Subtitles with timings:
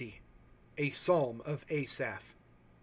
[0.79, 2.33] A Psalm of Asaph.